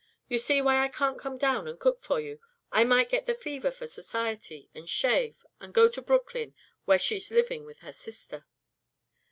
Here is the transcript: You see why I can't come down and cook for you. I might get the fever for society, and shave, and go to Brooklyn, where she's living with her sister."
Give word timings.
You 0.27 0.39
see 0.39 0.63
why 0.63 0.83
I 0.83 0.87
can't 0.87 1.19
come 1.19 1.37
down 1.37 1.67
and 1.67 1.79
cook 1.79 2.01
for 2.01 2.19
you. 2.19 2.39
I 2.71 2.83
might 2.83 3.11
get 3.11 3.27
the 3.27 3.35
fever 3.35 3.69
for 3.69 3.85
society, 3.85 4.67
and 4.73 4.89
shave, 4.89 5.45
and 5.59 5.75
go 5.75 5.87
to 5.89 6.01
Brooklyn, 6.01 6.55
where 6.85 6.97
she's 6.97 7.31
living 7.31 7.65
with 7.65 7.81
her 7.81 7.93
sister." 7.93 8.47